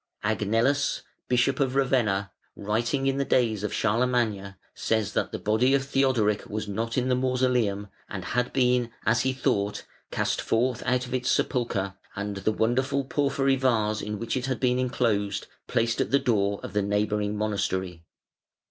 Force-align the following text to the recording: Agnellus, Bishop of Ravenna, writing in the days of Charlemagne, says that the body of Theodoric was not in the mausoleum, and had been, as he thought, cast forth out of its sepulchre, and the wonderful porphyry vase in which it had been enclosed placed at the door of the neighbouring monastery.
Agnellus, 0.23 1.03
Bishop 1.27 1.59
of 1.59 1.75
Ravenna, 1.75 2.31
writing 2.55 3.05
in 3.05 3.17
the 3.19 3.23
days 3.23 3.61
of 3.63 3.71
Charlemagne, 3.71 4.55
says 4.73 5.13
that 5.13 5.31
the 5.31 5.37
body 5.37 5.75
of 5.75 5.85
Theodoric 5.85 6.49
was 6.49 6.67
not 6.67 6.97
in 6.97 7.07
the 7.07 7.13
mausoleum, 7.13 7.87
and 8.09 8.25
had 8.25 8.51
been, 8.51 8.89
as 9.05 9.21
he 9.21 9.31
thought, 9.31 9.85
cast 10.09 10.41
forth 10.41 10.81
out 10.87 11.05
of 11.05 11.13
its 11.13 11.29
sepulchre, 11.29 11.93
and 12.15 12.37
the 12.37 12.51
wonderful 12.51 13.03
porphyry 13.03 13.57
vase 13.57 14.01
in 14.01 14.17
which 14.17 14.35
it 14.35 14.47
had 14.47 14.59
been 14.59 14.79
enclosed 14.79 15.45
placed 15.67 16.01
at 16.01 16.09
the 16.09 16.17
door 16.17 16.59
of 16.63 16.73
the 16.73 16.81
neighbouring 16.81 17.37
monastery. 17.37 18.01